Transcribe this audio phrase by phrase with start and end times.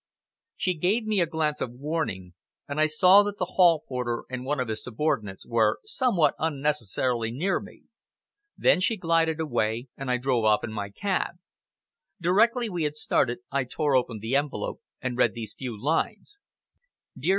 [0.55, 2.33] She gave me a glance of warning,
[2.67, 7.29] and I saw that the hall porter and one of his subordinates were somewhat unnecessarily
[7.31, 7.83] near me.
[8.57, 11.35] Then she glided away, and I drove off in my cab.
[12.19, 16.41] Directly we had started, I tore open the envelope and read these few lines.
[17.15, 17.29] "DEAR MR.